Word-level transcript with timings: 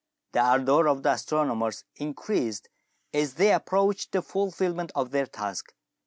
The 0.31 0.39
ardour 0.39 0.87
of 0.87 1.03
the 1.03 1.11
astronomers 1.11 1.83
increased 1.95 2.69
as 3.13 3.35
they 3.35 3.53
approached 3.53 4.13
the 4.13 4.23
fulfilment 4.23 4.91
of 4.95 5.11
their 5.11 5.27
task. 5.27 5.75